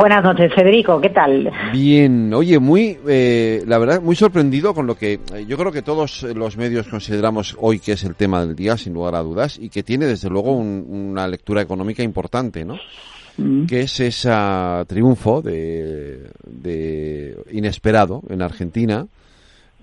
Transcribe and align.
Buenas 0.00 0.24
noches, 0.24 0.50
Federico, 0.54 0.98
¿qué 0.98 1.10
tal? 1.10 1.52
Bien, 1.74 2.32
oye, 2.32 2.58
muy, 2.58 2.96
eh, 3.06 3.62
la 3.66 3.76
verdad, 3.76 4.00
muy 4.00 4.16
sorprendido 4.16 4.72
con 4.72 4.86
lo 4.86 4.94
que 4.94 5.20
eh, 5.34 5.44
yo 5.46 5.58
creo 5.58 5.70
que 5.70 5.82
todos 5.82 6.22
los 6.22 6.56
medios 6.56 6.88
consideramos 6.88 7.54
hoy 7.60 7.80
que 7.80 7.92
es 7.92 8.04
el 8.04 8.14
tema 8.14 8.40
del 8.40 8.56
día, 8.56 8.78
sin 8.78 8.94
lugar 8.94 9.14
a 9.14 9.20
dudas, 9.22 9.58
y 9.58 9.68
que 9.68 9.82
tiene 9.82 10.06
desde 10.06 10.30
luego 10.30 10.52
una 10.52 11.28
lectura 11.28 11.60
económica 11.60 12.02
importante, 12.02 12.64
¿no? 12.64 12.78
Mm. 13.36 13.66
que 13.66 13.80
es 13.80 14.00
ese 14.00 14.30
triunfo 14.86 15.42
de, 15.42 16.30
inesperado 17.52 18.22
en 18.30 18.40
Argentina 18.40 19.06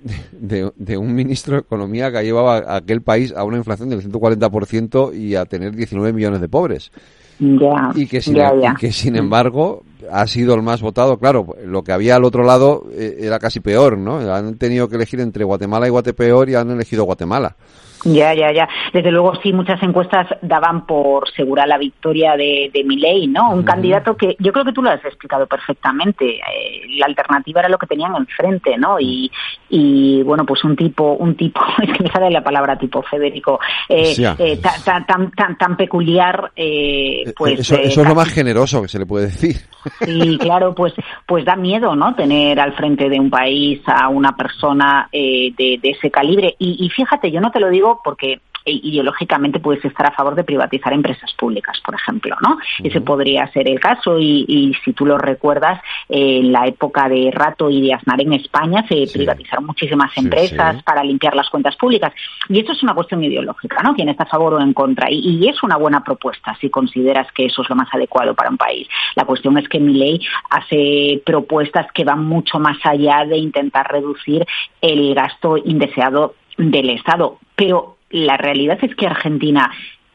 de, 0.31 0.97
un 0.97 1.13
ministro 1.13 1.57
de 1.57 1.61
Economía 1.61 2.11
que 2.11 2.17
ha 2.17 2.23
llevado 2.23 2.49
a 2.49 2.75
aquel 2.77 3.03
país 3.03 3.35
a 3.37 3.43
una 3.43 3.57
inflación 3.57 3.89
del 3.89 4.01
140% 4.01 5.15
y 5.15 5.35
a 5.35 5.45
tener 5.45 5.75
19 5.75 6.11
millones 6.11 6.41
de 6.41 6.49
pobres. 6.49 6.91
y, 7.39 8.07
que 8.07 8.19
sin, 8.19 8.37
em, 8.37 8.75
que 8.79 8.91
sin 8.91 9.15
embargo 9.15 9.83
ha 10.11 10.27
sido 10.27 10.55
el 10.55 10.61
más 10.61 10.81
votado. 10.81 11.17
Claro, 11.17 11.47
lo 11.63 11.83
que 11.83 11.91
había 11.91 12.15
al 12.15 12.23
otro 12.23 12.43
lado 12.43 12.85
eh, 12.91 13.17
era 13.19 13.39
casi 13.39 13.59
peor, 13.59 13.97
¿no? 13.97 14.17
Han 14.33 14.57
tenido 14.57 14.87
que 14.87 14.95
elegir 14.95 15.19
entre 15.19 15.43
Guatemala 15.43 15.87
y 15.87 15.91
Guatepeor 15.91 16.49
y 16.49 16.55
han 16.55 16.71
elegido 16.71 17.03
Guatemala. 17.03 17.55
Ya, 18.03 18.33
ya, 18.33 18.51
ya. 18.51 18.69
Desde 18.93 19.11
luego 19.11 19.33
sí, 19.41 19.51
muchas 19.53 19.81
encuestas 19.81 20.27
daban 20.41 20.85
por 20.85 21.29
segura 21.31 21.65
la 21.65 21.77
victoria 21.77 22.35
de, 22.35 22.69
de 22.73 22.83
Milei, 22.83 23.27
¿no? 23.27 23.49
Un 23.51 23.63
candidato 23.63 24.15
que 24.15 24.35
yo 24.39 24.51
creo 24.51 24.65
que 24.65 24.73
tú 24.73 24.81
lo 24.81 24.91
has 24.91 25.03
explicado 25.03 25.47
perfectamente. 25.47 26.35
Eh, 26.35 26.81
la 26.97 27.07
alternativa 27.07 27.61
era 27.61 27.69
lo 27.69 27.77
que 27.77 27.87
tenían 27.87 28.15
enfrente, 28.15 28.77
¿no? 28.77 28.99
Y, 28.99 29.31
y 29.69 30.21
bueno, 30.23 30.45
pues 30.45 30.63
un 30.63 30.75
tipo, 30.75 31.13
un 31.13 31.35
tipo, 31.35 31.59
es 31.81 31.91
que 31.91 32.03
me 32.03 32.11
sale 32.11 32.29
la 32.29 32.43
palabra 32.43 32.77
tipo 32.77 33.01
Federico, 33.01 33.59
eh, 33.89 34.13
eh 34.37 34.57
tan, 34.57 35.05
tan, 35.05 35.31
tan, 35.31 35.57
tan, 35.57 35.77
peculiar, 35.77 36.51
eh, 36.55 37.33
pues... 37.35 37.59
Eso, 37.59 37.75
eso 37.75 38.01
es 38.01 38.07
lo 38.07 38.15
más 38.15 38.29
generoso 38.29 38.81
que 38.81 38.87
se 38.87 38.99
le 38.99 39.05
puede 39.05 39.27
decir. 39.27 39.55
Sí, 40.01 40.37
claro, 40.39 40.75
pues, 40.75 40.93
pues 41.25 41.45
da 41.45 41.55
miedo, 41.55 41.95
¿no? 41.95 42.13
Tener 42.15 42.59
al 42.59 42.73
frente 42.73 43.09
de 43.09 43.19
un 43.19 43.29
país 43.29 43.81
a 43.87 44.09
una 44.09 44.35
persona 44.35 45.09
de, 45.11 45.53
de 45.57 45.89
ese 45.89 46.11
calibre. 46.11 46.55
Y, 46.59 46.85
y 46.85 46.89
fíjate, 46.89 47.31
yo 47.31 47.39
no 47.39 47.51
te 47.51 47.59
lo 47.59 47.69
digo 47.69 47.86
porque 48.03 48.39
ideológicamente 48.67 49.59
puedes 49.59 49.83
estar 49.85 50.07
a 50.07 50.11
favor 50.11 50.35
de 50.35 50.43
privatizar 50.43 50.93
empresas 50.93 51.33
públicas, 51.33 51.79
por 51.83 51.95
ejemplo, 51.95 52.35
¿no? 52.41 52.57
Ese 52.83 53.01
podría 53.01 53.47
ser 53.51 53.69
el 53.69 53.79
caso 53.79 54.19
y, 54.19 54.75
si 54.83 54.93
tú 54.93 55.05
lo 55.05 55.17
recuerdas, 55.17 55.81
en 56.09 56.51
la 56.51 56.67
época 56.67 57.07
de 57.07 57.31
Rato 57.31 57.69
y 57.69 57.81
de 57.81 57.93
Aznar 57.93 58.21
en 58.21 58.33
España 58.33 58.85
se 58.87 59.05
privatizaron 59.11 59.65
muchísimas 59.65 60.15
empresas 60.17 60.83
para 60.83 61.03
limpiar 61.03 61.35
las 61.35 61.49
cuentas 61.49 61.75
públicas 61.75 62.13
y 62.49 62.59
eso 62.59 62.71
es 62.71 62.83
una 62.83 62.93
cuestión 62.93 63.23
ideológica, 63.23 63.81
¿no? 63.83 63.95
Quién 63.95 64.09
está 64.09 64.23
a 64.23 64.27
favor 64.27 64.55
o 64.55 64.61
en 64.61 64.73
contra 64.73 65.09
y, 65.09 65.47
es 65.47 65.63
una 65.63 65.77
buena 65.77 66.03
propuesta 66.03 66.57
si 66.59 66.69
consideras 66.69 67.31
que 67.31 67.45
eso 67.45 67.61
es 67.61 67.69
lo 67.69 67.75
más 67.75 67.87
adecuado 67.93 68.33
para 68.35 68.49
un 68.49 68.57
país. 68.57 68.87
La 69.15 69.23
cuestión 69.23 69.57
es 69.57 69.69
que 69.69 69.79
mi 69.79 69.93
ley 69.93 70.19
hace 70.49 71.21
propuestas 71.25 71.89
que 71.93 72.03
van 72.03 72.25
mucho 72.25 72.59
más 72.59 72.77
allá 72.83 73.23
de 73.25 73.37
intentar 73.37 73.89
reducir 73.89 74.45
el 74.81 75.15
gasto 75.15 75.57
indeseado 75.57 76.35
del 76.57 76.89
Estado, 76.89 77.39
pero 77.55 77.97
la 78.09 78.37
realidad 78.37 78.77
es 78.81 78.95
que 78.95 79.07
Argentina 79.07 79.71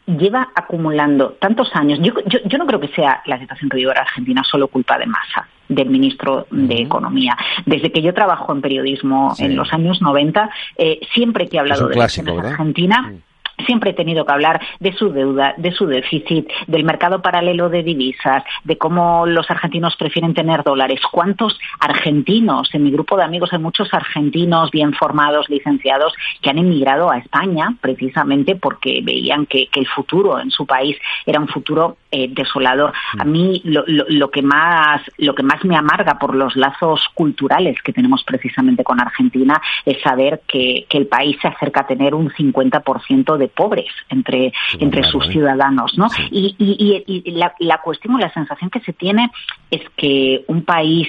lleva 0.07 0.51
acumulando 0.55 1.37
tantos 1.41 1.71
años. 1.75 1.98
Yo, 2.03 2.12
yo, 2.27 2.59
no 2.59 2.67
creo 2.67 2.81
que 2.81 2.89
sea 2.89 3.23
la 3.27 3.39
situación 3.39 3.71
que 3.71 3.77
vive 3.77 3.93
Argentina 3.93 4.43
solo 4.45 4.69
culpa 4.69 4.98
de 4.98 5.07
Massa, 5.07 5.47
del 5.69 5.89
ministro 5.91 6.47
de 6.51 6.83
Economía. 6.83 7.37
Desde 7.67 7.93
que 7.93 8.03
yo 8.03 8.13
trabajo 8.13 8.53
en 8.53 8.61
periodismo 8.61 9.35
en 9.39 9.57
los 9.57 9.73
años 9.73 10.03
90, 10.03 10.51
eh, 10.77 11.01
siempre 11.14 11.48
que 11.48 11.57
he 11.57 11.61
hablado 11.61 11.89
de 11.89 12.03
Argentina, 12.03 13.13
siempre 13.62 13.90
he 13.90 13.95
tenido 13.95 14.24
que 14.24 14.33
hablar 14.33 14.61
de 14.80 14.92
su 14.92 15.11
deuda, 15.11 15.55
de 15.56 15.73
su 15.73 15.86
déficit, 15.86 16.48
del 16.67 16.84
mercado 16.84 17.23
paralelo 17.23 17.68
de 17.68 17.83
divisas, 17.83 18.45
de 18.64 18.78
cómo 18.78 19.27
los 19.27 19.50
argentinos 19.50 19.96
prefieren 19.96 20.34
tener 20.34 20.62
dólares. 20.62 21.00
¿Cuántos 21.11 21.58
argentinos? 21.80 22.70
En 22.74 22.84
mi 22.84 22.90
grupo 22.90 23.17
de 23.17 23.24
amigos 23.24 23.52
hay 23.52 23.58
muchos 23.58 23.92
argentinos 23.92 24.70
bien 24.70 24.92
formados, 24.95 25.48
licenciados, 25.48 26.14
que 26.40 26.50
han 26.50 26.58
emigrado 26.58 27.11
a 27.11 27.18
España 27.18 27.74
precisamente 27.80 28.56
porque 28.56 29.00
veían 29.02 29.46
que, 29.46 29.68
el 29.73 29.86
futuro 29.89 30.39
en 30.39 30.50
su 30.50 30.67
país 30.67 30.96
era 31.24 31.40
un 31.40 31.48
futuro 31.48 31.96
eh, 32.11 32.29
desolador. 32.30 32.92
A 33.18 33.24
mí 33.24 33.62
lo, 33.64 34.30
que 34.30 34.42
más, 34.42 35.00
lo 35.17 35.34
que 35.34 35.42
más 35.42 35.64
me 35.64 35.77
amarga 35.77 36.18
por 36.18 36.34
los 36.34 36.55
lazos 36.56 37.08
culturales 37.14 37.80
que 37.83 37.92
tenemos 37.92 38.23
precisamente 38.23 38.84
con 38.84 39.00
Argentina 39.00 39.61
es 39.84 40.00
saber 40.02 40.42
que, 40.46 40.86
que 40.89 40.98
el 40.98 41.06
país 41.06 41.36
se 41.40 41.48
acerca 41.48 41.80
a 41.80 41.86
tener 41.86 42.14
un 42.14 42.30
50% 42.30 43.36
de 43.36 43.48
pobres 43.52 43.90
entre, 44.08 44.52
entre 44.79 45.05
sus 45.05 45.27
ciudadanos, 45.29 45.96
¿no? 45.96 46.08
Y, 46.30 46.55
y, 46.58 47.30
la, 47.33 47.55
la 47.58 47.79
cuestión 47.79 48.14
o 48.14 48.18
la 48.18 48.33
sensación 48.33 48.70
que 48.70 48.80
se 48.80 48.92
tiene 48.92 49.30
es 49.70 49.83
que 49.96 50.45
un 50.48 50.63
país, 50.64 51.08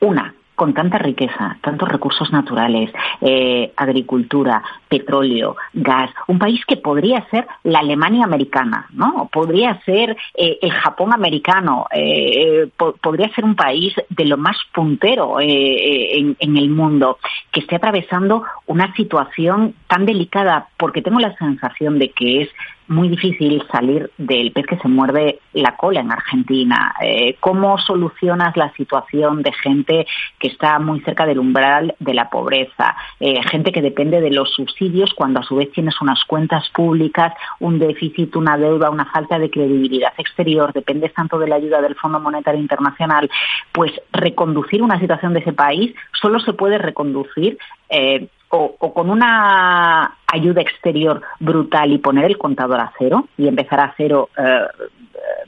una, 0.00 0.34
con 0.60 0.74
tanta 0.74 0.98
riqueza, 0.98 1.56
tantos 1.62 1.88
recursos 1.88 2.30
naturales, 2.32 2.90
eh, 3.22 3.72
agricultura, 3.76 4.62
petróleo, 4.90 5.56
gas, 5.72 6.10
un 6.26 6.38
país 6.38 6.60
que 6.66 6.76
podría 6.76 7.26
ser 7.30 7.46
la 7.62 7.78
Alemania 7.78 8.26
americana, 8.26 8.86
¿no? 8.92 9.30
Podría 9.32 9.80
ser 9.86 10.14
eh, 10.34 10.58
el 10.60 10.70
Japón 10.70 11.14
americano, 11.14 11.86
eh, 11.90 12.68
podría 12.76 13.34
ser 13.34 13.46
un 13.46 13.56
país 13.56 13.94
de 14.10 14.26
lo 14.26 14.36
más 14.36 14.58
puntero 14.74 15.40
en, 15.40 16.36
en, 16.38 16.56
el 16.58 16.68
mundo, 16.68 17.16
que 17.50 17.60
esté 17.60 17.76
atravesando 17.76 18.44
una 18.66 18.94
situación 18.96 19.74
tan 19.86 20.04
delicada, 20.04 20.68
porque 20.76 21.00
tengo 21.00 21.20
la 21.20 21.34
sensación 21.38 21.98
de 21.98 22.10
que 22.10 22.42
es 22.42 22.50
muy 22.90 23.08
difícil 23.08 23.62
salir 23.70 24.10
del 24.18 24.50
pez 24.50 24.66
que 24.66 24.76
se 24.78 24.88
muerde 24.88 25.38
la 25.52 25.76
cola 25.76 26.00
en 26.00 26.10
Argentina. 26.10 26.92
Eh, 27.00 27.36
¿Cómo 27.38 27.78
solucionas 27.78 28.56
la 28.56 28.72
situación 28.72 29.42
de 29.42 29.52
gente 29.52 30.06
que 30.40 30.48
está 30.48 30.78
muy 30.80 31.00
cerca 31.00 31.24
del 31.24 31.38
umbral 31.38 31.94
de 32.00 32.14
la 32.14 32.28
pobreza? 32.28 32.96
Eh, 33.20 33.40
gente 33.48 33.70
que 33.70 33.80
depende 33.80 34.20
de 34.20 34.30
los 34.30 34.52
subsidios 34.52 35.14
cuando 35.14 35.38
a 35.38 35.44
su 35.44 35.54
vez 35.54 35.70
tienes 35.70 36.00
unas 36.00 36.24
cuentas 36.24 36.68
públicas, 36.70 37.32
un 37.60 37.78
déficit, 37.78 38.34
una 38.34 38.58
deuda, 38.58 38.90
una 38.90 39.06
falta 39.06 39.38
de 39.38 39.50
credibilidad 39.50 40.12
exterior, 40.18 40.72
dependes 40.72 41.14
tanto 41.14 41.38
de 41.38 41.46
la 41.46 41.56
ayuda 41.56 41.80
del 41.80 41.94
Fondo 41.94 42.18
Monetario 42.18 42.60
Internacional. 42.60 43.30
Pues 43.70 43.92
reconducir 44.12 44.82
una 44.82 44.98
situación 44.98 45.32
de 45.32 45.40
ese 45.40 45.52
país 45.52 45.94
solo 46.20 46.40
se 46.40 46.54
puede 46.54 46.76
reconducir 46.78 47.56
eh, 47.88 48.26
o, 48.50 48.92
con 48.92 49.10
una 49.10 50.16
ayuda 50.26 50.60
exterior 50.60 51.22
brutal 51.38 51.92
y 51.92 51.98
poner 51.98 52.24
el 52.24 52.38
contador 52.38 52.80
a 52.80 52.92
cero 52.98 53.28
y 53.38 53.46
empezar 53.46 53.80
a 53.80 53.94
cero, 53.96 54.28
eh, 54.36 54.66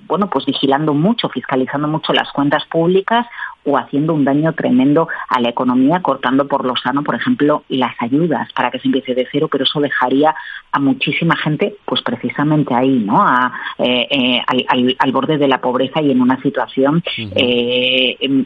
bueno, 0.06 0.28
pues 0.30 0.46
vigilando 0.46 0.94
mucho, 0.94 1.28
fiscalizando 1.28 1.88
mucho 1.88 2.12
las 2.12 2.30
cuentas 2.32 2.64
públicas 2.66 3.26
o 3.64 3.78
haciendo 3.78 4.14
un 4.14 4.24
daño 4.24 4.52
tremendo 4.54 5.08
a 5.28 5.40
la 5.40 5.50
economía, 5.50 6.00
cortando 6.00 6.48
por 6.48 6.64
lo 6.64 6.74
sano, 6.76 7.02
por 7.02 7.14
ejemplo, 7.14 7.62
las 7.68 7.94
ayudas 8.00 8.52
para 8.52 8.70
que 8.70 8.80
se 8.80 8.88
empiece 8.88 9.14
de 9.14 9.26
cero, 9.30 9.48
pero 9.50 9.64
eso 9.64 9.80
dejaría 9.80 10.34
a 10.72 10.78
muchísima 10.80 11.36
gente, 11.36 11.76
pues 11.84 12.02
precisamente 12.02 12.74
ahí, 12.74 12.98
¿no? 12.98 13.22
A, 13.22 13.52
eh, 13.78 14.08
eh, 14.10 14.42
al, 14.98 15.12
borde 15.12 15.38
de 15.38 15.46
la 15.46 15.60
pobreza 15.60 16.00
y 16.02 16.10
en 16.10 16.20
una 16.20 16.40
situación 16.42 17.02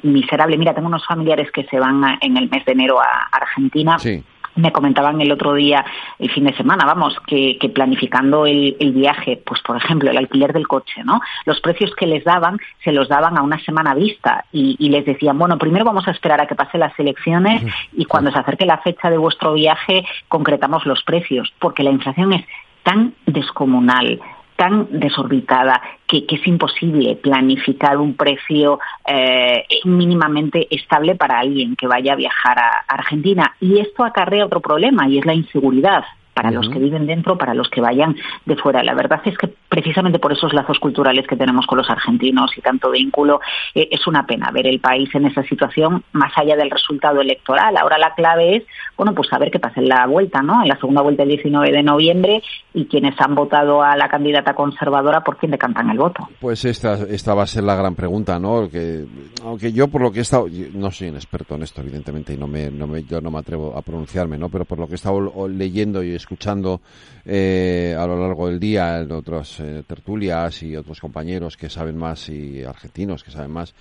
miserable. 0.02 0.58
Mira, 0.58 0.74
tengo 0.74 0.88
unos 0.88 1.06
familiares 1.06 1.50
que 1.50 1.64
se 1.64 1.78
van 1.78 2.18
en 2.20 2.36
el 2.36 2.50
mes 2.50 2.64
de 2.66 2.72
enero 2.72 3.00
a 3.00 3.28
Argentina. 3.32 3.98
Sí 3.98 4.22
me 4.56 4.72
comentaban 4.72 5.20
el 5.20 5.30
otro 5.30 5.54
día, 5.54 5.84
el 6.18 6.30
fin 6.30 6.44
de 6.44 6.56
semana, 6.56 6.84
vamos, 6.84 7.16
que, 7.26 7.58
planificando 7.74 8.46
el, 8.46 8.76
viaje, 8.92 9.40
pues 9.44 9.60
por 9.60 9.76
ejemplo, 9.76 10.10
el 10.10 10.16
alquiler 10.16 10.52
del 10.52 10.66
coche, 10.66 11.02
¿no? 11.04 11.20
Los 11.44 11.60
precios 11.60 11.94
que 11.94 12.06
les 12.06 12.24
daban 12.24 12.58
se 12.82 12.92
los 12.92 13.08
daban 13.08 13.36
a 13.36 13.42
una 13.42 13.58
semana 13.60 13.94
vista 13.94 14.44
y, 14.52 14.76
y 14.78 14.88
les 14.88 15.04
decían, 15.04 15.38
bueno, 15.38 15.58
primero 15.58 15.84
vamos 15.84 16.08
a 16.08 16.12
esperar 16.12 16.40
a 16.40 16.46
que 16.46 16.54
pasen 16.54 16.80
las 16.80 16.98
elecciones 16.98 17.62
y 17.92 18.04
cuando 18.06 18.30
se 18.30 18.38
acerque 18.38 18.64
la 18.64 18.78
fecha 18.78 19.10
de 19.10 19.18
vuestro 19.18 19.52
viaje 19.52 20.04
concretamos 20.28 20.86
los 20.86 21.02
precios, 21.02 21.52
porque 21.58 21.82
la 21.82 21.90
inflación 21.90 22.32
es 22.32 22.44
tan 22.82 23.14
descomunal, 23.26 24.20
tan 24.56 24.88
desorbitada 24.90 25.80
que, 26.06 26.24
es 26.28 26.46
imposible 26.46 27.16
planificar 27.16 27.98
un 27.98 28.14
precio 28.14 28.78
eh, 29.06 29.64
mínimamente 29.84 30.66
estable 30.70 31.14
para 31.14 31.38
alguien 31.38 31.76
que 31.76 31.86
vaya 31.86 32.14
a 32.14 32.16
viajar 32.16 32.58
a 32.58 32.84
Argentina. 32.88 33.54
Y 33.60 33.78
esto 33.78 34.04
acarrea 34.04 34.46
otro 34.46 34.60
problema 34.60 35.08
y 35.08 35.18
es 35.18 35.26
la 35.26 35.34
inseguridad 35.34 36.04
para 36.36 36.50
los 36.50 36.68
que 36.68 36.78
viven 36.78 37.06
dentro, 37.06 37.38
para 37.38 37.54
los 37.54 37.70
que 37.70 37.80
vayan 37.80 38.14
de 38.44 38.56
fuera. 38.56 38.82
La 38.82 38.92
verdad 38.92 39.22
es 39.24 39.38
que 39.38 39.48
precisamente 39.70 40.18
por 40.18 40.34
esos 40.34 40.52
lazos 40.52 40.78
culturales 40.78 41.26
que 41.26 41.34
tenemos 41.34 41.66
con 41.66 41.78
los 41.78 41.88
argentinos 41.88 42.50
y 42.58 42.60
tanto 42.60 42.90
vínculo, 42.90 43.40
eh, 43.74 43.88
es 43.90 44.06
una 44.06 44.26
pena 44.26 44.50
ver 44.50 44.66
el 44.66 44.78
país 44.78 45.08
en 45.14 45.24
esa 45.24 45.42
situación 45.44 46.04
más 46.12 46.36
allá 46.36 46.54
del 46.54 46.70
resultado 46.70 47.22
electoral. 47.22 47.78
Ahora 47.78 47.96
la 47.96 48.12
clave 48.14 48.56
es, 48.56 48.64
bueno, 48.98 49.14
pues 49.14 49.28
saber 49.30 49.50
qué 49.50 49.58
pasa 49.58 49.80
en 49.80 49.88
la 49.88 50.06
vuelta, 50.06 50.42
¿no? 50.42 50.60
En 50.60 50.68
la 50.68 50.76
segunda 50.76 51.00
vuelta 51.00 51.22
el 51.22 51.30
19 51.30 51.72
de 51.72 51.82
noviembre 51.82 52.42
y 52.76 52.84
quienes 52.84 53.14
han 53.18 53.34
votado 53.34 53.82
a 53.82 53.96
la 53.96 54.06
candidata 54.06 54.54
conservadora, 54.54 55.24
¿por 55.24 55.38
quién 55.38 55.50
decantan 55.50 55.88
el 55.88 55.96
voto? 55.96 56.28
Pues 56.38 56.62
esta, 56.66 56.92
esta 57.08 57.32
va 57.32 57.44
a 57.44 57.46
ser 57.46 57.64
la 57.64 57.74
gran 57.74 57.94
pregunta, 57.94 58.38
¿no? 58.38 58.68
Que, 58.68 59.06
aunque 59.42 59.72
yo 59.72 59.88
por 59.88 60.02
lo 60.02 60.12
que 60.12 60.18
he 60.18 60.22
estado, 60.22 60.46
no 60.74 60.90
soy 60.90 61.08
un 61.08 61.14
experto 61.14 61.54
en 61.54 61.62
esto, 61.62 61.80
evidentemente, 61.80 62.34
y 62.34 62.36
no 62.36 62.46
me, 62.46 62.70
no 62.70 62.86
me, 62.86 63.02
yo 63.02 63.22
no 63.22 63.30
me 63.30 63.38
atrevo 63.38 63.74
a 63.74 63.80
pronunciarme, 63.80 64.36
¿no? 64.36 64.50
Pero 64.50 64.66
por 64.66 64.78
lo 64.78 64.86
que 64.86 64.92
he 64.92 64.96
estado 64.96 65.48
leyendo 65.48 66.02
y 66.02 66.14
escuchando 66.14 66.82
eh, 67.24 67.96
a 67.98 68.06
lo 68.06 68.20
largo 68.20 68.46
del 68.46 68.60
día 68.60 68.98
en 68.98 69.10
otras 69.10 69.58
eh, 69.60 69.82
tertulias 69.86 70.62
y 70.62 70.76
otros 70.76 71.00
compañeros 71.00 71.56
que 71.56 71.70
saben 71.70 71.96
más 71.96 72.28
y 72.28 72.62
argentinos 72.62 73.24
que 73.24 73.30
saben 73.30 73.52
más, 73.52 73.74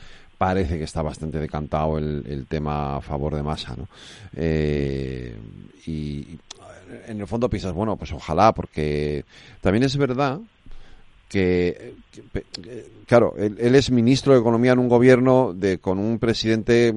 parece 0.45 0.77
que 0.77 0.83
está 0.83 1.01
bastante 1.01 1.39
decantado 1.39 1.97
el, 1.97 2.45
tema 2.47 2.97
a 2.97 3.01
favor 3.01 3.33
de 3.33 3.41
masa, 3.41 3.75
¿no? 3.75 3.87
Eh, 4.35 5.35
y 5.87 6.37
en 7.07 7.19
el 7.19 7.25
fondo 7.25 7.49
piensas, 7.49 7.73
bueno, 7.73 7.97
pues 7.97 8.11
ojalá, 8.11 8.53
porque 8.53 9.25
también 9.59 9.81
es 9.85 9.97
verdad 9.97 10.39
que, 11.27 11.95
claro, 13.07 13.33
él, 13.39 13.73
es 13.73 13.89
ministro 13.89 14.33
de 14.33 14.39
Economía 14.39 14.73
en 14.73 14.79
un 14.79 14.87
gobierno 14.87 15.51
de 15.51 15.79
con 15.79 15.97
un 15.97 16.19
presidente 16.19 16.93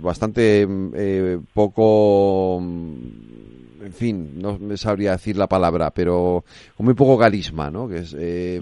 bastante 0.00 0.64
eh, 0.94 1.40
poco 1.52 2.58
en 3.84 3.92
fin, 3.92 4.40
no 4.40 4.60
me 4.60 4.76
sabría 4.76 5.10
decir 5.10 5.36
la 5.36 5.48
palabra, 5.48 5.90
pero 5.90 6.44
con 6.76 6.86
muy 6.86 6.94
poco 6.94 7.18
carisma, 7.18 7.68
¿no? 7.68 7.88
Que 7.88 7.98
es, 7.98 8.14
eh, 8.16 8.60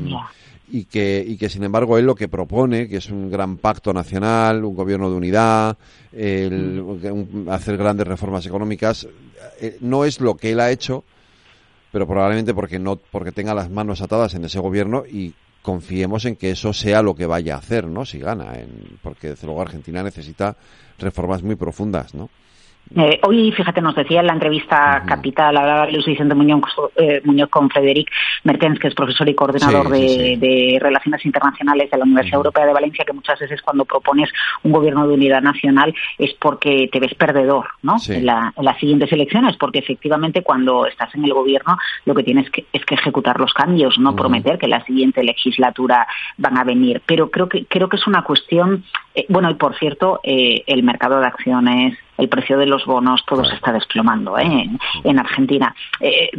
y, 0.71 0.85
que, 0.85 1.25
y 1.27 1.37
que, 1.37 1.49
sin 1.49 1.65
embargo, 1.65 1.99
él 1.99 2.07
lo 2.07 2.15
que 2.15 2.29
propone, 2.29 2.89
que 2.89 2.99
es 2.99 3.11
un 3.11 3.31
gran 3.31 3.57
pacto 3.59 3.93
nacional, 3.93 4.65
un 4.65 4.75
gobierno 4.75 5.11
de 5.11 5.17
unidad, 5.17 5.77
el, 6.13 6.83
mm. 6.83 7.49
hacer 7.49 7.77
grandes 7.77 8.07
reformas 8.07 8.47
económicas, 8.47 9.07
eh, 9.61 9.77
no 9.81 10.05
es 10.05 10.21
lo 10.21 10.37
que 10.37 10.53
él 10.53 10.61
ha 10.61 10.71
hecho, 10.71 11.05
pero 11.93 12.07
probablemente 12.07 12.55
porque 12.55 12.79
no 12.79 12.97
porque 12.97 13.33
tenga 13.33 13.55
las 13.55 13.71
manos 13.71 14.01
atadas 14.01 14.35
en 14.35 14.45
ese 14.45 14.61
gobierno 14.61 15.05
y 15.07 15.35
confiemos 15.63 16.25
en 16.25 16.37
que 16.37 16.51
eso 16.51 16.73
sea 16.73 17.03
lo 17.03 17.15
que 17.15 17.27
vaya 17.27 17.55
a 17.55 17.59
hacer, 17.59 17.87
¿no? 17.87 18.05
Si 18.07 18.19
gana, 18.19 18.55
en, 18.55 18.99
porque 19.03 19.31
desde 19.31 19.47
luego 19.47 19.63
Argentina 19.63 20.03
necesita 20.03 20.57
reformas 20.99 21.43
muy 21.43 21.57
profundas, 21.57 22.15
¿no? 22.15 22.31
Eh, 22.97 23.21
hoy, 23.23 23.53
fíjate, 23.53 23.81
nos 23.81 23.95
decía 23.95 24.21
en 24.21 24.27
la 24.27 24.33
entrevista 24.33 25.05
capital, 25.07 25.57
hablaba 25.57 25.89
Luis 25.89 26.05
Vicente 26.05 26.35
Muñoz, 26.35 26.61
eh, 26.97 27.21
Muñoz, 27.25 27.49
con 27.49 27.71
Frederic 27.71 28.11
Mertens, 28.43 28.81
que 28.81 28.89
es 28.89 28.95
profesor 28.95 29.29
y 29.29 29.35
coordinador 29.35 29.89
de, 29.91 30.79
Relaciones 30.81 31.25
Internacionales 31.25 31.89
de 31.91 31.99
la 31.99 32.05
Universidad 32.05 32.39
Europea 32.39 32.67
de 32.67 32.73
Valencia, 32.73 33.05
que 33.05 33.13
muchas 33.13 33.39
veces 33.39 33.63
cuando 33.63 33.85
propones 33.85 34.31
un 34.65 34.73
gobierno 34.73 35.07
de 35.07 35.15
unidad 35.15 35.41
nacional 35.41 35.95
es 36.19 36.35
porque 36.35 36.89
te 36.91 36.99
ves 36.99 37.15
perdedor 37.15 37.69
¿no? 37.83 37.97
En, 38.09 38.27
las 38.27 38.79
siguientes 38.81 39.13
elecciones, 39.13 39.57
porque 39.57 39.79
efectivamente 39.79 40.43
cuando 40.43 40.87
estás 40.87 41.15
en 41.15 41.25
el 41.25 41.33
gobierno 41.33 41.79
lo 42.07 42.15
que 42.15 42.25
tienes 42.25 42.51
que, 42.51 42.67
es 42.73 42.85
que 42.85 42.95
ejecutar 42.95 43.39
los 43.39 43.53
cambios, 43.53 43.99
no 43.99 44.17
prometer 44.17 44.59
que 44.59 44.67
la 44.67 44.85
siguiente 44.85 45.23
legislatura 45.23 46.09
van 46.39 46.59
a 46.59 46.65
venir. 46.65 47.03
Pero 47.07 47.31
creo 47.31 47.49
que, 47.49 47.67
creo 47.67 47.89
que 47.89 47.97
es 47.97 48.07
una 48.07 48.23
cuestión, 48.23 48.85
eh, 49.15 49.27
bueno, 49.29 49.51
y 49.51 49.55
por 49.55 49.79
cierto, 49.79 50.21
el 50.25 50.83
mercado 50.83 51.21
de 51.21 51.27
acciones 51.27 51.99
el 52.21 52.29
precio 52.29 52.59
de 52.59 52.67
los 52.67 52.85
bonos, 52.85 53.25
todo 53.27 53.45
se 53.45 53.55
está 53.55 53.73
desplomando 53.73 54.39
¿eh? 54.39 54.69
en, 55.05 55.19
Argentina. 55.19 55.75
Eh, 56.01 56.31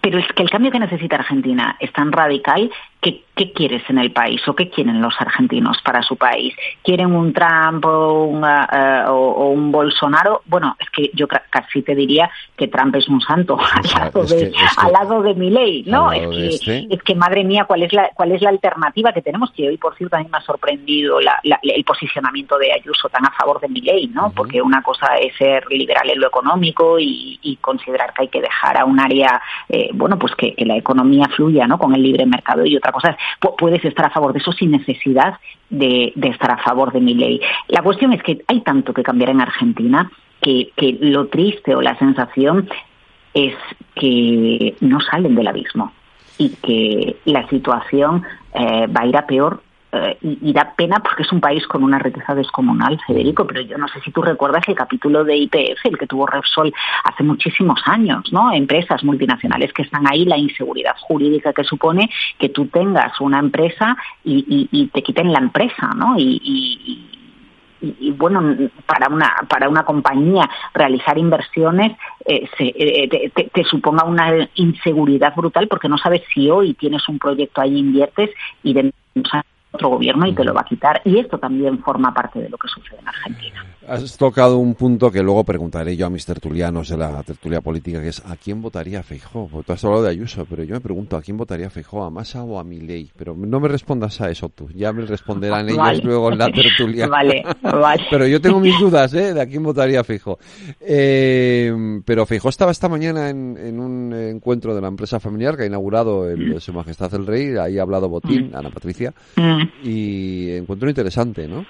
pero 0.00 0.18
es 0.18 0.26
que 0.28 0.42
el 0.42 0.50
cambio 0.50 0.70
que 0.70 0.78
necesita 0.78 1.16
Argentina 1.16 1.76
es 1.78 1.92
tan 1.92 2.10
radical 2.10 2.70
que 3.12 3.28
¿qué 3.38 3.52
quieres 3.52 3.82
en 3.88 3.98
el 3.98 4.10
país 4.10 4.40
o 4.48 4.54
qué 4.54 4.68
quieren 4.68 5.00
los 5.00 5.14
argentinos 5.20 5.80
para 5.84 6.02
su 6.02 6.16
país? 6.16 6.54
¿Quieren 6.82 7.14
un 7.14 7.32
Trump 7.32 7.84
o, 7.84 8.24
uh, 8.24 9.10
o, 9.10 9.50
un 9.50 9.70
Bolsonaro? 9.70 10.42
Bueno, 10.46 10.76
es 10.80 10.90
que 10.90 11.10
yo 11.14 11.28
casi 11.28 11.82
te 11.82 11.94
diría 11.94 12.28
que 12.56 12.66
Trump 12.66 12.96
es 12.96 13.08
un 13.08 13.20
santo 13.20 13.56
al 13.72 14.04
lado, 14.04 14.24
de, 14.24 14.52
al 14.76 14.92
lado 14.92 15.22
de 15.22 15.34
mi 15.34 15.50
ley, 15.50 15.84
¿no? 15.86 16.10
Es 16.10 16.28
que, 16.28 16.46
este. 16.48 16.86
es 16.90 17.02
que, 17.04 17.14
madre 17.14 17.44
mía, 17.44 17.64
¿cuál 17.64 17.84
es, 17.84 17.92
la, 17.92 18.10
¿cuál 18.12 18.32
es 18.32 18.42
la 18.42 18.50
alternativa 18.50 19.12
que 19.12 19.22
tenemos? 19.22 19.52
Que 19.52 19.68
hoy, 19.68 19.76
por 19.76 19.96
cierto, 19.96 20.16
a 20.16 20.18
mí 20.18 20.26
me 20.30 20.38
ha 20.38 20.42
sorprendido 20.42 21.20
el 21.20 21.84
posicionamiento 21.84 22.58
de 22.58 22.72
Ayuso 22.72 23.08
tan 23.08 23.24
a 23.24 23.30
favor 23.30 23.60
de 23.60 23.68
mi 23.68 23.82
ley, 23.82 24.08
¿no? 24.08 24.32
Porque 24.34 24.60
una 24.60 24.82
cosa 24.82 25.14
es 25.14 25.36
ser 25.36 25.64
liberal 25.70 26.10
en 26.10 26.20
lo 26.20 26.26
económico 26.26 26.98
y, 26.98 27.36
considerar 27.60 28.14
que 28.14 28.22
hay 28.22 28.28
que 28.28 28.40
dejar 28.40 28.78
a 28.78 28.84
un 28.84 28.98
área, 28.98 29.40
eh, 29.68 29.90
bueno, 29.92 30.18
pues 30.18 30.34
que, 30.36 30.54
que, 30.54 30.64
la 30.64 30.76
economía 30.76 31.28
fluya, 31.28 31.66
¿no? 31.66 31.76
Con 31.76 31.94
el 31.94 32.02
libre 32.02 32.24
mercado 32.24 32.64
y 32.64 32.76
otra 32.76 32.92
cosa 32.92 32.97
es 33.04 33.16
puedes 33.56 33.84
estar 33.84 34.06
a 34.06 34.10
favor 34.10 34.32
de 34.32 34.38
eso 34.38 34.52
sin 34.52 34.70
necesidad 34.70 35.38
de, 35.70 36.12
estar 36.16 36.50
a 36.50 36.58
favor 36.58 36.92
de 36.92 37.00
mi 37.00 37.14
ley. 37.14 37.40
La 37.68 37.82
cuestión 37.82 38.12
es 38.12 38.22
que 38.22 38.42
hay 38.46 38.60
tanto 38.60 38.92
que 38.92 39.02
cambiar 39.02 39.30
en 39.30 39.40
Argentina 39.40 40.10
que, 40.40 40.72
lo 41.00 41.26
triste 41.28 41.74
o 41.74 41.82
la 41.82 41.98
sensación 41.98 42.68
es 43.34 43.54
que 43.94 44.74
no 44.80 45.00
salen 45.00 45.34
del 45.34 45.48
abismo 45.48 45.92
y 46.38 46.50
que 46.50 47.16
la 47.24 47.46
situación 47.48 48.24
eh, 48.54 48.86
va 48.86 49.02
a 49.02 49.06
ir 49.06 49.16
a 49.16 49.26
peor 49.26 49.62
eh, 49.90 50.18
y, 50.20 50.52
da 50.52 50.74
pena 50.76 50.98
porque 50.98 51.22
es 51.22 51.32
un 51.32 51.40
país 51.40 51.66
con 51.66 51.82
una 51.82 51.98
riqueza 51.98 52.34
descomunal, 52.34 53.00
Federico, 53.06 53.46
pero 53.46 53.62
yo 53.62 53.78
no 53.78 53.88
sé 53.88 54.00
si 54.00 54.10
tú 54.10 54.20
recuerdas 54.20 54.62
el 54.68 54.74
capítulo 54.74 55.24
de 55.24 55.36
IPF, 55.36 55.84
el 55.84 55.96
que 55.96 56.06
tuvo 56.06 56.26
Repsol 56.26 56.74
hace 57.04 57.22
muchísimos 57.22 57.80
años, 57.86 58.30
¿no? 58.30 58.52
Empresas 58.52 59.02
multinacionales 59.02 59.72
que 59.72 59.82
están 59.82 60.06
ahí, 60.06 60.26
la 60.26 60.36
inseguridad 60.36 60.94
jurídica 61.00 61.54
que 61.54 61.64
supone 61.64 62.10
que 62.38 62.50
tú 62.50 62.66
tengas 62.66 63.18
una 63.20 63.38
empresa 63.38 63.96
y, 64.24 64.90
te 64.92 65.02
quiten 65.02 65.32
la 65.32 65.38
empresa, 65.38 65.90
¿no? 65.96 66.16
y, 66.18 67.04
bueno 68.16 68.56
para 68.86 69.08
una 69.08 69.36
para 69.48 69.68
una 69.68 69.84
compañía 69.84 70.50
realizar 70.74 71.16
inversiones 71.16 71.96
eh, 72.24 72.48
eh, 72.58 73.30
te, 73.32 73.44
te, 73.44 73.64
suponga 73.64 74.04
una 74.04 74.48
inseguridad 74.56 75.32
brutal 75.36 75.68
porque 75.68 75.88
no 75.88 75.96
sabes 75.96 76.22
si 76.34 76.50
hoy 76.50 76.74
tienes 76.74 77.08
un 77.08 77.20
proyecto 77.20 77.60
ahí 77.60 77.78
inviertes 77.78 78.30
y 78.64 78.72
de 78.72 78.92
otro 79.72 79.88
gobierno 79.90 80.26
y 80.26 80.34
te 80.34 80.44
lo 80.44 80.54
va 80.54 80.62
a 80.62 80.64
quitar. 80.64 81.00
Y 81.04 81.18
esto 81.18 81.38
también 81.38 81.78
forma 81.80 82.12
parte 82.14 82.40
de 82.40 82.48
lo 82.48 82.56
que 82.56 82.68
sucede 82.68 83.00
en 83.00 83.08
Argentina. 83.08 83.64
Has 83.88 84.18
tocado 84.18 84.58
un 84.58 84.74
punto 84.74 85.10
que 85.10 85.22
luego 85.22 85.44
preguntaré 85.44 85.96
yo 85.96 86.06
a 86.06 86.10
mis 86.10 86.26
tertulianos 86.26 86.90
de 86.90 86.98
la 86.98 87.22
tertulia 87.22 87.62
política, 87.62 88.02
que 88.02 88.08
es 88.08 88.22
¿a 88.26 88.36
quién 88.36 88.60
votaría 88.60 89.02
Feijó? 89.02 89.48
Porque 89.50 89.66
tú 89.66 89.72
has 89.72 89.84
hablado 89.84 90.02
de 90.02 90.10
Ayuso, 90.10 90.44
pero 90.44 90.62
yo 90.62 90.74
me 90.74 90.80
pregunto 90.80 91.16
¿a 91.16 91.22
quién 91.22 91.38
votaría 91.38 91.70
Feijó? 91.70 92.04
¿A 92.04 92.10
Massa 92.10 92.42
o 92.42 92.58
a 92.58 92.64
Milei? 92.64 93.10
Pero 93.16 93.34
no 93.34 93.60
me 93.60 93.68
respondas 93.68 94.20
a 94.20 94.28
eso 94.28 94.50
tú, 94.50 94.68
ya 94.74 94.92
me 94.92 95.06
responderán 95.06 95.68
ellos 95.70 96.04
luego 96.04 96.30
en 96.30 96.38
la 96.38 96.50
tertulia. 96.50 97.06
vale, 97.08 97.42
vale. 97.62 98.02
pero 98.10 98.26
yo 98.26 98.40
tengo 98.42 98.60
mis 98.60 98.78
dudas, 98.78 99.14
¿eh? 99.14 99.32
De 99.32 99.40
a 99.40 99.46
quién 99.46 99.62
votaría 99.62 100.04
Feijó. 100.04 100.38
Eh, 100.80 101.72
pero 102.04 102.26
Feijó 102.26 102.50
estaba 102.50 102.72
esta 102.72 102.90
mañana 102.90 103.30
en, 103.30 103.80
un 103.80 104.12
encuentro 104.12 104.74
de 104.74 104.82
la 104.82 104.88
empresa 104.88 105.18
familiar 105.18 105.56
que 105.56 105.62
ha 105.62 105.66
inaugurado 105.66 106.28
el, 106.28 106.60
Su 106.60 106.74
Majestad 106.74 107.14
el 107.14 107.26
Rey, 107.26 107.56
ahí 107.56 107.78
ha 107.78 107.82
hablado 107.82 108.10
Botín, 108.10 108.50
mm. 108.50 108.56
Ana 108.56 108.70
Patricia, 108.70 109.14
mm. 109.36 109.62
y 109.82 110.50
encuentro 110.50 110.90
interesante, 110.90 111.48
¿no? 111.48 111.64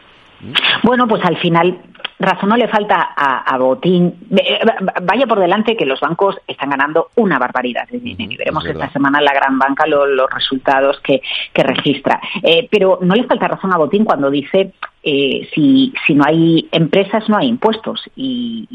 Bueno, 0.84 1.06
pues 1.08 1.22
al 1.25 1.37
final 1.38 1.80
razón 2.18 2.48
no 2.48 2.56
le 2.56 2.68
falta 2.68 3.14
a, 3.16 3.56
Botín. 3.58 4.14
Eh, 4.30 4.60
vaya 5.02 5.26
por 5.26 5.38
delante 5.38 5.76
que 5.76 5.87
los 5.87 6.00
bancos 6.00 6.37
están 6.46 6.70
ganando 6.70 7.10
una 7.16 7.38
barbaridad 7.38 7.88
de 7.88 7.98
dinero. 7.98 8.32
Y 8.32 8.37
veremos 8.37 8.64
esta 8.66 8.90
semana 8.90 9.20
la 9.20 9.32
gran 9.32 9.58
banca 9.58 9.87
los 9.87 10.30
resultados 10.30 11.00
que, 11.00 11.20
registra. 11.54 12.20
Eh, 12.42 12.68
pero 12.70 12.98
no 13.02 13.14
le 13.14 13.25
falta 13.25 13.48
razón 13.48 13.72
a 13.72 13.78
Botín 13.78 14.04
cuando 14.04 14.30
dice 14.30 14.72
eh, 15.02 15.48
si, 15.54 15.92
si 16.06 16.14
no 16.14 16.24
hay 16.26 16.68
empresas 16.72 17.28
no 17.28 17.36
hay 17.36 17.48
impuestos 17.48 18.02
y, 18.16 18.66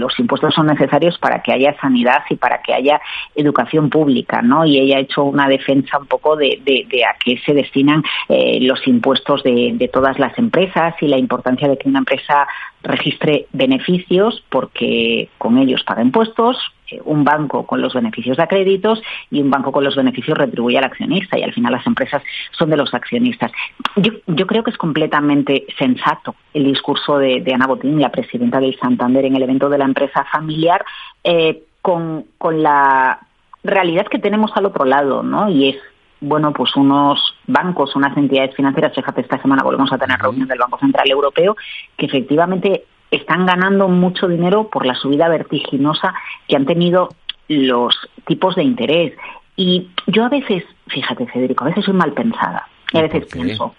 los 0.00 0.18
impuestos 0.18 0.54
son 0.54 0.66
necesarios 0.66 1.18
para 1.18 1.42
que 1.42 1.52
haya 1.52 1.78
sanidad 1.80 2.22
y 2.30 2.36
para 2.36 2.62
que 2.62 2.72
haya 2.72 3.00
educación 3.34 3.90
pública, 3.90 4.40
¿no? 4.40 4.64
Y 4.64 4.78
ella 4.78 4.96
ha 4.96 5.00
hecho 5.00 5.24
una 5.24 5.46
defensa 5.46 5.98
un 5.98 6.06
poco 6.06 6.36
de, 6.36 6.60
de, 6.64 7.04
a 7.04 7.16
qué 7.22 7.38
se 7.44 7.52
destinan 7.52 8.02
los 8.28 8.86
impuestos 8.86 9.42
de, 9.42 9.72
de 9.74 9.88
todas 9.88 10.18
las 10.18 10.36
empresas 10.38 10.94
y 11.02 11.08
la 11.08 11.18
importancia 11.18 11.68
de 11.68 11.76
que 11.76 11.88
una 11.88 11.98
empresa 11.98 12.46
registre 12.82 13.46
beneficios 13.52 14.42
porque 14.48 15.28
con 15.38 15.58
ellos 15.58 15.82
paga 15.84 16.02
impuestos, 16.02 16.56
eh, 16.56 16.79
un 17.04 17.24
banco 17.24 17.66
con 17.66 17.80
los 17.80 17.94
beneficios 17.94 18.36
de 18.36 18.46
créditos 18.46 19.02
y 19.30 19.40
un 19.40 19.50
banco 19.50 19.72
con 19.72 19.84
los 19.84 19.96
beneficios 19.96 20.36
retribuye 20.36 20.78
al 20.78 20.84
accionista 20.84 21.38
y 21.38 21.42
al 21.42 21.52
final 21.52 21.72
las 21.72 21.86
empresas 21.86 22.22
son 22.52 22.70
de 22.70 22.76
los 22.76 22.92
accionistas. 22.94 23.52
Yo, 23.96 24.46
creo 24.46 24.62
que 24.62 24.70
es 24.70 24.78
completamente 24.78 25.66
sensato 25.78 26.34
el 26.54 26.64
discurso 26.64 27.18
de, 27.18 27.44
Ana 27.54 27.66
Botín, 27.66 28.00
la 28.00 28.10
presidenta 28.10 28.60
del 28.60 28.78
Santander, 28.78 29.24
en 29.24 29.36
el 29.36 29.42
evento 29.42 29.68
de 29.68 29.78
la 29.78 29.84
empresa 29.84 30.24
familiar, 30.32 30.84
eh, 31.24 31.62
con, 31.82 32.26
con 32.38 32.62
la 32.62 33.20
realidad 33.62 34.06
que 34.06 34.18
tenemos 34.18 34.50
al 34.54 34.66
otro 34.66 34.84
lado, 34.84 35.22
¿no? 35.22 35.48
Y 35.48 35.70
es 35.70 35.76
bueno, 36.20 36.52
pues 36.52 36.76
unos 36.76 37.34
bancos, 37.46 37.96
unas 37.96 38.16
entidades 38.16 38.54
financieras, 38.54 38.94
fíjate, 38.94 39.22
esta 39.22 39.40
semana 39.40 39.62
volvemos 39.62 39.90
a 39.90 39.98
tener 39.98 40.18
reunión 40.18 40.46
del 40.48 40.58
Banco 40.58 40.78
Central 40.78 41.10
Europeo, 41.10 41.56
que 41.96 42.06
efectivamente 42.06 42.84
están 43.10 43.46
ganando 43.46 43.88
mucho 43.88 44.28
dinero 44.28 44.68
por 44.68 44.86
la 44.86 44.94
subida 44.94 45.28
vertiginosa 45.28 46.14
que 46.48 46.56
han 46.56 46.66
tenido 46.66 47.10
los 47.48 47.96
tipos 48.26 48.54
de 48.56 48.62
interés. 48.62 49.12
Y 49.56 49.88
yo 50.06 50.24
a 50.24 50.28
veces, 50.28 50.64
fíjate, 50.86 51.26
Federico, 51.26 51.64
a 51.64 51.68
veces 51.68 51.84
soy 51.84 51.94
mal 51.94 52.12
pensada. 52.12 52.68
Y 52.92 52.98
a 52.98 53.02
veces 53.02 53.26
pienso, 53.26 53.74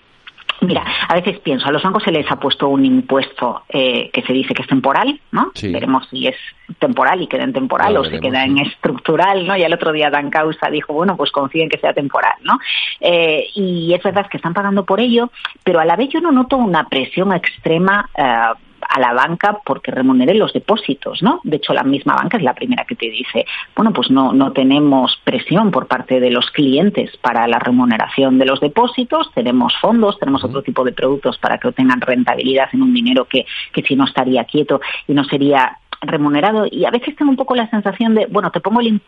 Mira, 0.61 0.85
a 1.07 1.15
veces 1.15 1.39
pienso, 1.39 1.67
a 1.67 1.71
los 1.71 1.81
bancos 1.81 2.03
se 2.03 2.11
les 2.11 2.29
ha 2.31 2.35
puesto 2.35 2.69
un 2.69 2.85
impuesto 2.85 3.63
eh, 3.67 4.11
que 4.13 4.21
se 4.21 4.31
dice 4.31 4.53
que 4.53 4.61
es 4.61 4.67
temporal, 4.67 5.19
¿no? 5.31 5.51
Veremos 5.59 6.07
si 6.09 6.27
es 6.27 6.35
temporal 6.77 7.19
y 7.19 7.27
queda 7.27 7.43
en 7.43 7.53
temporal 7.53 7.97
o 7.97 8.05
se 8.05 8.19
queda 8.19 8.43
en 8.45 8.59
estructural, 8.59 9.47
¿no? 9.47 9.57
Y 9.57 9.63
el 9.63 9.73
otro 9.73 9.91
día 9.91 10.11
Dan 10.11 10.29
Causa 10.29 10.69
dijo, 10.69 10.93
bueno, 10.93 11.17
pues 11.17 11.31
confíen 11.31 11.67
que 11.67 11.79
sea 11.79 11.93
temporal, 11.93 12.35
¿no? 12.43 12.59
Eh, 12.99 13.47
y 13.55 13.91
es 13.91 14.03
verdad 14.03 14.27
que 14.29 14.37
están 14.37 14.53
pagando 14.53 14.85
por 14.85 14.99
ello, 14.99 15.31
pero 15.63 15.79
a 15.79 15.85
la 15.85 15.95
vez 15.95 16.09
yo 16.09 16.21
no 16.21 16.31
noto 16.31 16.57
una 16.57 16.87
presión 16.87 17.33
extrema 17.33 18.07
eh, 18.15 18.53
a 18.87 18.99
la 18.99 19.13
banca 19.13 19.59
porque 19.65 19.91
remunere 19.91 20.33
los 20.33 20.53
depósitos, 20.53 21.21
¿no? 21.21 21.39
De 21.43 21.57
hecho, 21.57 21.73
la 21.73 21.83
misma 21.83 22.15
banca 22.15 22.37
es 22.37 22.43
la 22.43 22.53
primera 22.53 22.85
que 22.85 22.95
te 22.95 23.09
dice, 23.09 23.45
bueno, 23.75 23.93
pues 23.93 24.09
no, 24.11 24.33
no 24.33 24.51
tenemos 24.51 25.19
presión 25.23 25.71
por 25.71 25.87
parte 25.87 26.19
de 26.19 26.31
los 26.31 26.51
clientes 26.51 27.15
para 27.17 27.47
la 27.47 27.59
remuneración 27.59 28.37
de 28.37 28.45
los 28.45 28.59
depósitos, 28.59 29.31
tenemos 29.33 29.73
fondos, 29.79 30.19
tenemos 30.19 30.43
otro 30.43 30.61
tipo 30.61 30.83
de 30.83 30.93
productos 30.93 31.37
para 31.37 31.57
que 31.57 31.67
obtengan 31.67 32.01
rentabilidad 32.01 32.69
en 32.73 32.81
un 32.81 32.93
dinero 32.93 33.25
que, 33.25 33.45
que 33.73 33.83
si 33.83 33.95
no 33.95 34.05
estaría 34.05 34.43
quieto 34.45 34.81
y 35.07 35.13
no 35.13 35.23
sería 35.25 35.77
remunerado 36.01 36.65
y 36.69 36.85
a 36.85 36.91
veces 36.91 37.15
tengo 37.15 37.31
un 37.31 37.37
poco 37.37 37.55
la 37.55 37.69
sensación 37.69 38.15
de, 38.15 38.25
bueno, 38.25 38.51
te 38.51 38.59
pongo 38.59 38.81
el... 38.81 38.99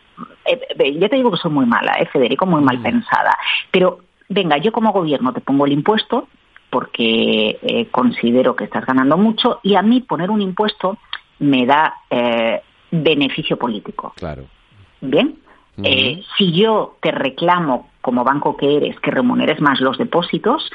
Eh, 0.46 0.98
ya 0.98 1.08
te 1.08 1.16
digo 1.16 1.30
que 1.30 1.36
soy 1.38 1.50
muy 1.50 1.66
mala, 1.66 1.96
¿eh, 1.98 2.06
Federico, 2.06 2.46
muy 2.46 2.62
mal 2.62 2.80
pensada, 2.80 3.36
pero 3.70 4.00
venga, 4.28 4.58
yo 4.58 4.72
como 4.72 4.92
gobierno 4.92 5.32
te 5.32 5.40
pongo 5.40 5.66
el 5.66 5.72
impuesto, 5.72 6.28
porque 6.74 7.56
eh, 7.62 7.86
considero 7.92 8.56
que 8.56 8.64
estás 8.64 8.84
ganando 8.84 9.16
mucho 9.16 9.60
y 9.62 9.76
a 9.76 9.82
mí 9.82 10.00
poner 10.00 10.28
un 10.28 10.42
impuesto 10.42 10.98
me 11.38 11.66
da 11.66 11.94
eh, 12.10 12.60
beneficio 12.90 13.56
político. 13.56 14.12
Claro. 14.16 14.42
Bien. 15.00 15.36
Eh, 15.80 16.20
si 16.36 16.50
yo 16.50 16.96
te 17.00 17.12
reclamo 17.12 17.90
como 18.00 18.24
banco 18.24 18.56
que 18.56 18.76
eres 18.76 18.98
que 18.98 19.12
remuneres 19.12 19.60
más 19.60 19.80
los 19.80 19.98
depósitos, 19.98 20.68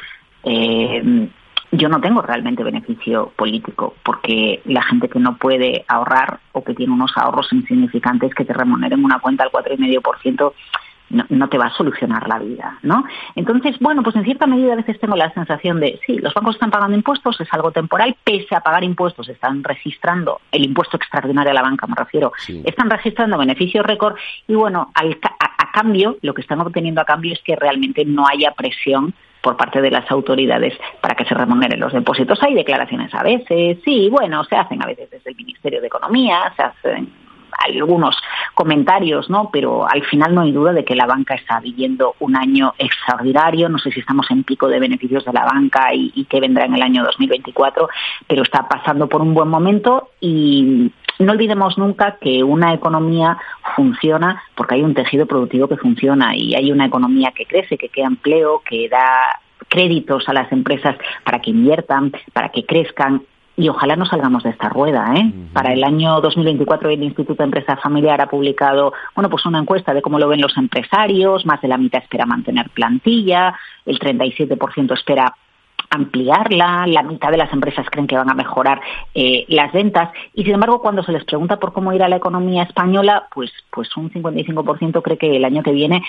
yo 0.46 1.90
no 1.90 2.00
tengo 2.00 2.22
realmente 2.22 2.64
beneficio 2.64 3.34
político, 3.36 3.96
porque 4.02 4.62
la 4.64 4.84
gente 4.84 5.10
que 5.10 5.20
no 5.20 5.36
puede 5.36 5.84
ahorrar 5.90 6.40
o 6.54 6.64
que 6.64 6.76
tiene 6.76 6.94
unos 6.94 7.12
ahorros 7.18 7.52
insignificantes 7.52 8.34
que 8.34 8.46
te 8.46 8.54
remuneren 8.54 9.04
una 9.04 9.20
cuenta 9.20 9.44
al 9.44 9.52
4,5%, 9.52 10.54
no, 11.10 11.50
te 11.50 11.58
va 11.58 11.68
a 11.68 11.74
solucionar 11.74 12.28
la 12.28 12.40
vida, 12.40 12.78
¿no? 12.84 13.04
Entonces, 13.36 13.78
bueno, 13.80 14.04
pues 14.04 14.16
en 14.16 14.24
cierta 14.24 14.46
medida 14.46 14.74
a 14.74 14.78
veces 14.78 15.00
tengo 15.00 15.16
la 15.16 15.34
sensación 15.34 15.80
de, 15.80 16.00
sí, 16.06 16.18
los 16.18 16.34
bancos 16.34 16.56
están 16.56 16.72
pagando 16.72 16.96
impuestos, 16.96 17.40
es 17.42 17.48
algo 17.52 17.72
temporal, 17.72 18.16
pese 18.24 18.56
a 18.56 18.62
pagar 18.62 18.84
impuestos, 18.84 19.28
están 19.30 19.64
registrando 19.64 20.42
el 20.52 20.66
impuesto 20.66 20.98
extraordinario 20.98 21.52
a 21.52 21.56
la 21.56 21.62
banca, 21.62 21.88
me 21.88 21.96
refiero, 21.96 22.32
están 22.64 22.90
registrando 22.90 23.38
beneficios 23.38 23.86
récord 23.86 24.16
y 24.48 24.56
bueno, 24.56 24.92
al, 24.94 25.18
a, 25.40 25.72
cambio, 25.72 26.18
lo 26.22 26.34
que 26.34 26.42
están 26.42 26.60
obteniendo 26.62 27.02
a 27.02 27.06
cambio 27.06 27.34
es 27.34 27.42
que 27.44 27.56
realmente 27.56 28.04
no 28.04 28.28
haya 28.28 28.52
presión 28.52 29.14
por 29.42 29.56
parte 29.56 29.82
de 29.82 29.92
las 29.92 30.10
autoridades 30.12 30.78
para 31.02 31.16
que 31.16 31.26
se 31.26 31.34
remuneren 31.34 31.80
los 31.80 31.94
depósitos. 31.94 32.42
Hay 32.44 32.54
declaraciones 32.54 33.14
a 33.14 33.24
veces, 33.24 33.78
sí, 33.86 34.10
bueno, 34.10 34.44
se 34.44 34.56
hacen 34.56 34.82
a 34.84 34.88
veces 34.88 35.10
desde 35.10 35.30
el 35.30 35.38
Ministerio 35.38 35.80
de 35.80 35.88
Economía, 35.88 36.52
se 36.58 36.64
hacen 36.64 37.14
algunos 37.78 38.18
comentarios, 38.54 39.30
¿no? 39.30 39.50
Pero 39.52 39.88
al 39.88 40.04
final 40.06 40.34
no 40.34 40.42
hay 40.42 40.52
duda 40.52 40.74
de 40.74 40.86
que 40.86 40.96
la 40.96 41.06
banca 41.06 41.36
está 41.36 41.60
viviendo 41.60 42.16
un 42.20 42.36
año 42.36 42.74
extraordinario. 42.78 43.70
No 43.70 43.78
sé 43.80 43.92
si 43.92 44.00
estamos 44.00 44.30
en 44.32 44.44
pico 44.44 44.68
de 44.68 44.80
beneficios 44.80 45.26
de 45.26 45.34
la 45.34 45.46
banca 45.46 45.94
y, 45.94 46.12
y 46.16 46.26
que 46.26 46.40
vendrá 46.40 46.66
en 46.66 46.76
el 46.76 46.82
año 46.82 47.04
2024, 47.04 47.90
pero 48.28 48.44
está 48.44 48.68
pasando 48.68 49.08
por 49.08 49.22
un 49.22 49.34
buen 49.34 49.50
momento 49.50 50.10
y 50.20 50.92
no 51.20 51.34
olvidemos 51.34 51.78
nunca 51.78 52.18
que 52.20 52.44
una 52.44 52.74
economía 52.74 53.38
funciona 53.76 54.42
porque 54.56 54.76
hay 54.76 54.84
un 54.84 54.94
tejido 54.94 55.26
productivo 55.26 55.68
que 55.68 55.78
funciona 55.78 56.36
y 56.36 56.56
hay 56.56 56.72
una 56.72 56.86
economía 56.86 57.34
que 57.36 57.46
crece, 57.46 57.78
que 57.78 57.90
crea 57.90 58.08
empleo, 58.08 58.62
que 58.68 58.88
da 58.88 59.40
créditos 59.68 60.28
a 60.30 60.34
las 60.34 60.52
empresas 60.52 60.96
para 61.26 61.40
que 61.40 61.52
inviertan, 61.52 62.14
para 62.34 62.50
que 62.50 62.66
crezcan 62.66 63.24
y 63.60 63.68
ojalá 63.68 63.98
no 63.98 64.06
salgamos 64.06 64.44
de 64.44 64.52
esta 64.52 64.70
rueda. 64.70 65.14
¿eh? 65.16 65.32
Para 65.52 65.74
el 65.74 65.84
año 65.84 66.22
2024 66.22 66.90
el 66.90 67.04
Instituto 67.04 67.44
de 67.44 67.46
Empresa 67.46 67.76
Familiar 67.76 68.22
ha 68.22 68.30
publicado 68.30 68.94
bueno, 69.14 69.30
pues 69.30 69.46
una 69.46 69.60
encuesta 69.60 69.94
de 69.94 70.02
cómo 70.02 70.18
lo 70.18 70.30
ven 70.30 70.40
los 70.40 70.56
empresarios, 70.58 71.46
más 71.46 71.62
de 71.62 71.68
la 71.68 71.78
mitad 71.78 72.02
espera 72.02 72.26
mantener 72.26 72.70
plantilla, 72.70 73.54
el 73.86 74.00
37% 74.00 74.94
espera 74.94 75.36
ampliarla, 75.90 76.88
la 76.88 77.04
mitad 77.04 77.32
de 77.32 77.38
las 77.38 77.52
empresas 77.52 77.86
creen 77.90 78.08
que 78.08 78.16
van 78.16 78.30
a 78.30 78.36
mejorar 78.36 78.80
eh, 79.14 79.46
las 79.50 79.74
ventas 79.74 80.12
y 80.34 80.44
sin 80.44 80.54
embargo 80.54 80.82
cuando 80.82 81.04
se 81.04 81.12
les 81.12 81.26
pregunta 81.26 81.58
por 81.58 81.74
cómo 81.74 81.92
irá 81.92 82.08
la 82.08 82.16
economía 82.16 82.64
española, 82.64 83.28
pues 83.34 83.52
pues 83.72 83.96
un 83.98 84.10
55% 84.10 85.02
cree 85.02 85.18
que 85.18 85.36
el 85.36 85.44
año 85.44 85.64
que 85.64 85.72
viene 85.72 86.02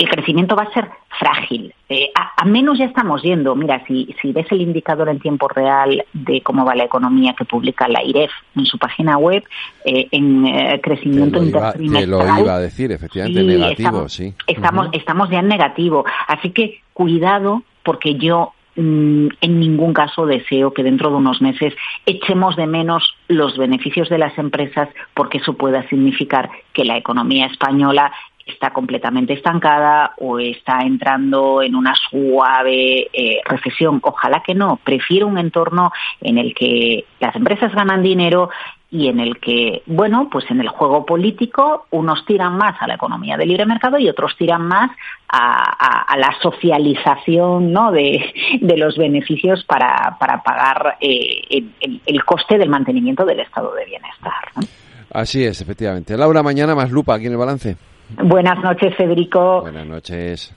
el 0.00 0.08
crecimiento 0.08 0.56
va 0.56 0.62
a 0.62 0.72
ser 0.72 0.88
frágil. 1.18 1.74
Eh, 1.90 2.10
a, 2.14 2.42
menos 2.46 2.78
ya 2.78 2.86
estamos 2.86 3.22
yendo. 3.22 3.54
Mira, 3.54 3.84
si, 3.86 4.16
si 4.22 4.32
ves 4.32 4.46
el 4.50 4.62
indicador 4.62 5.10
en 5.10 5.20
tiempo 5.20 5.46
real 5.46 6.02
de 6.14 6.40
cómo 6.40 6.64
va 6.64 6.74
la 6.74 6.84
economía 6.84 7.34
que 7.36 7.44
publica 7.44 7.86
la 7.86 8.02
IREF 8.02 8.30
en 8.56 8.64
su 8.64 8.78
página 8.78 9.18
web, 9.18 9.44
eh, 9.84 10.08
en 10.10 10.46
eh, 10.46 10.80
crecimiento 10.82 11.40
te 11.40 12.06
lo, 12.06 12.22
iba, 12.38 12.54
a 12.54 12.60
decir, 12.60 12.90
efectivamente, 12.92 13.42
negativo, 13.42 14.08
sí. 14.08 14.32
Estamos, 14.46 14.88
estamos 14.92 15.28
ya 15.28 15.40
en 15.40 15.48
negativo. 15.48 16.06
Así 16.28 16.48
que 16.50 16.80
cuidado, 16.94 17.62
porque 17.82 18.14
yo 18.14 18.54
mm, 18.76 19.26
en 19.38 19.60
ningún 19.60 19.92
caso 19.92 20.24
deseo 20.24 20.72
que 20.72 20.82
dentro 20.82 21.10
de 21.10 21.16
unos 21.16 21.42
meses 21.42 21.74
echemos 22.06 22.56
de 22.56 22.66
menos 22.66 23.16
los 23.28 23.58
beneficios 23.58 24.08
de 24.08 24.16
las 24.16 24.38
empresas 24.38 24.88
porque 25.12 25.38
eso 25.38 25.58
pueda 25.58 25.86
significar 25.90 26.48
que 26.72 26.86
la 26.86 26.96
economía 26.96 27.44
española 27.48 28.10
está 28.50 28.70
completamente 28.72 29.32
estancada 29.32 30.14
o 30.18 30.38
está 30.38 30.80
entrando 30.80 31.62
en 31.62 31.74
una 31.74 31.94
suave 31.94 33.08
eh, 33.12 33.40
recesión. 33.44 34.00
Ojalá 34.02 34.42
que 34.44 34.54
no. 34.54 34.78
Prefiero 34.82 35.26
un 35.26 35.38
entorno 35.38 35.92
en 36.20 36.38
el 36.38 36.54
que 36.54 37.04
las 37.18 37.34
empresas 37.36 37.74
ganan 37.74 38.02
dinero 38.02 38.50
y 38.90 39.06
en 39.06 39.20
el 39.20 39.38
que, 39.38 39.82
bueno, 39.86 40.28
pues 40.30 40.50
en 40.50 40.60
el 40.60 40.68
juego 40.68 41.06
político 41.06 41.86
unos 41.90 42.24
tiran 42.26 42.56
más 42.56 42.74
a 42.82 42.88
la 42.88 42.94
economía 42.94 43.36
de 43.36 43.46
libre 43.46 43.64
mercado 43.64 43.98
y 43.98 44.08
otros 44.08 44.36
tiran 44.36 44.62
más 44.66 44.90
a, 45.28 46.16
la 46.16 46.34
socialización 46.42 47.72
¿no? 47.72 47.92
de, 47.92 48.20
los 48.76 48.96
beneficios 48.96 49.64
para, 49.64 50.16
para 50.18 50.42
pagar 50.42 50.96
eh, 51.00 51.62
el, 52.04 52.24
coste 52.24 52.58
del 52.58 52.68
mantenimiento 52.68 53.24
del 53.24 53.40
estado 53.40 53.72
de 53.74 53.84
bienestar. 53.84 54.34
Así 55.12 55.44
es, 55.44 55.60
efectivamente. 55.60 56.16
Laura, 56.16 56.42
mañana 56.42 56.74
más 56.74 56.90
lupa 56.90 57.14
aquí 57.14 57.26
en 57.26 57.32
el 57.32 57.38
balance. 57.38 57.76
Buenas 58.16 58.62
noches, 58.62 58.94
Federico. 58.96 59.62
Buenas 59.62 59.86
noches. 59.86 60.54